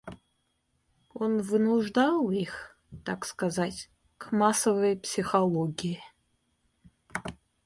[1.13, 6.01] Он вынуждал их, так сказать, к массовой психологии.